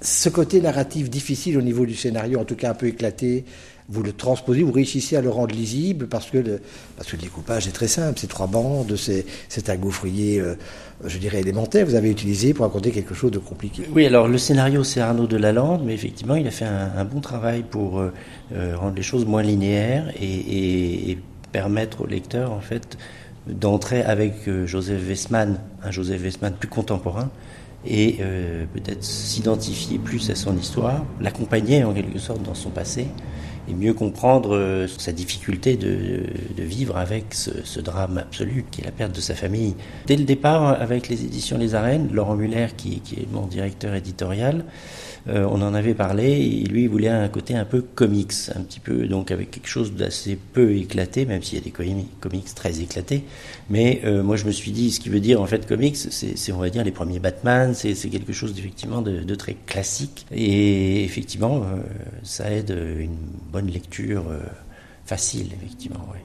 ce 0.00 0.28
côté 0.28 0.60
narratif 0.60 1.10
difficile 1.10 1.58
au 1.58 1.62
niveau 1.62 1.84
du 1.84 1.94
scénario, 1.94 2.38
en 2.38 2.44
tout 2.44 2.56
cas 2.56 2.70
un 2.70 2.74
peu 2.74 2.86
éclaté, 2.86 3.44
vous 3.90 4.02
le 4.04 4.12
transposez, 4.12 4.62
vous 4.62 4.72
réussissez 4.72 5.16
à 5.16 5.20
le 5.20 5.30
rendre 5.30 5.54
lisible 5.54 6.06
parce 6.06 6.30
que 6.30 6.38
le, 6.38 6.60
parce 6.96 7.10
que 7.10 7.16
le 7.16 7.22
découpage 7.22 7.66
est 7.66 7.72
très 7.72 7.88
simple, 7.88 8.18
c'est 8.20 8.28
trois 8.28 8.46
bandes, 8.46 8.94
c'est, 8.96 9.68
un 9.68 9.76
gaufrier, 9.76 10.40
euh, 10.40 10.54
je 11.04 11.18
dirais, 11.18 11.40
élémentaire, 11.40 11.84
vous 11.84 11.96
avez 11.96 12.08
utilisé 12.08 12.54
pour 12.54 12.64
raconter 12.64 12.92
quelque 12.92 13.14
chose 13.14 13.32
de 13.32 13.40
compliqué. 13.40 13.82
Oui, 13.92 14.06
alors 14.06 14.28
le 14.28 14.38
scénario 14.38 14.84
c'est 14.84 15.00
Arnaud 15.00 15.26
Delalande, 15.26 15.82
mais 15.84 15.94
effectivement 15.94 16.36
il 16.36 16.46
a 16.46 16.52
fait 16.52 16.66
un, 16.66 17.04
bon 17.04 17.20
travail 17.20 17.64
pour 17.68 17.98
euh, 17.98 18.12
euh, 18.54 18.76
rendre 18.76 18.94
les 18.94 19.02
choses 19.02 19.26
moins 19.26 19.42
linéaires 19.42 20.12
et, 20.20 21.10
et, 21.10 21.18
permettre 21.50 22.02
au 22.02 22.06
lecteur 22.06 22.52
en 22.52 22.60
fait 22.60 22.96
d'entrer 23.48 24.02
avec 24.02 24.48
Joseph 24.66 25.02
Westman, 25.08 25.58
un 25.82 25.90
Joseph 25.90 26.22
Westman 26.22 26.52
plus 26.52 26.68
contemporain, 26.68 27.28
et 27.86 28.18
euh, 28.20 28.64
peut-être 28.72 29.02
s'identifier 29.02 29.98
plus 29.98 30.30
à 30.30 30.34
son 30.34 30.56
histoire, 30.56 31.04
l'accompagner 31.20 31.84
en 31.84 31.92
quelque 31.92 32.18
sorte 32.18 32.42
dans 32.42 32.54
son 32.54 32.70
passé 32.70 33.06
et 33.68 33.74
mieux 33.74 33.94
comprendre 33.94 34.56
euh, 34.56 34.86
sa 34.86 35.12
difficulté 35.12 35.76
de, 35.76 36.24
vivre 36.58 36.96
avec 36.96 37.34
ce, 37.34 37.80
drame 37.80 38.18
absolu 38.18 38.64
qui 38.70 38.82
est 38.82 38.84
la 38.84 38.90
perte 38.90 39.14
de 39.14 39.20
sa 39.20 39.34
famille. 39.34 39.74
Dès 40.06 40.16
le 40.16 40.24
départ, 40.24 40.80
avec 40.80 41.08
les 41.08 41.24
éditions 41.24 41.58
Les 41.58 41.74
Arènes, 41.74 42.10
Laurent 42.12 42.36
Muller, 42.36 42.68
qui, 42.76 43.02
est 43.16 43.32
mon 43.32 43.46
directeur 43.46 43.94
éditorial, 43.94 44.64
euh, 45.28 45.46
on 45.50 45.62
en 45.62 45.74
avait 45.74 45.94
parlé, 45.94 46.24
et 46.32 46.64
lui 46.64 46.82
il 46.84 46.88
voulait 46.88 47.08
un 47.08 47.28
côté 47.28 47.54
un 47.54 47.64
peu 47.64 47.82
comics, 47.82 48.32
un 48.54 48.60
petit 48.60 48.80
peu, 48.80 49.06
donc 49.06 49.30
avec 49.30 49.50
quelque 49.50 49.68
chose 49.68 49.92
d'assez 49.92 50.38
peu 50.52 50.74
éclaté, 50.74 51.26
même 51.26 51.42
s'il 51.42 51.58
y 51.58 51.60
a 51.60 51.64
des 51.64 51.72
comics 52.20 52.54
très 52.54 52.80
éclatés. 52.80 53.24
Mais 53.68 54.00
moi 54.24 54.36
je 54.36 54.46
me 54.46 54.52
suis 54.52 54.70
dit, 54.70 54.90
ce 54.90 55.00
qui 55.00 55.08
veut 55.08 55.20
dire 55.20 55.40
en 55.40 55.46
fait 55.46 55.66
comics, 55.66 55.96
c'est 55.96 56.52
on 56.52 56.58
va 56.58 56.70
dire 56.70 56.84
les 56.84 56.90
premiers 56.90 57.18
Batman, 57.18 57.69
c'est 57.74 57.94
quelque 58.10 58.32
chose 58.32 58.54
effectivement 58.58 59.02
de, 59.02 59.20
de, 59.20 59.34
très 59.34 59.54
classique. 59.66 60.26
Et 60.32 61.04
effectivement, 61.04 61.62
euh, 61.62 61.82
ça 62.22 62.50
aide 62.50 62.70
une 62.70 63.16
bonne 63.52 63.68
lecture 63.68 64.24
facile, 65.04 65.48
effectivement. 65.54 66.06
Ouais. 66.12 66.20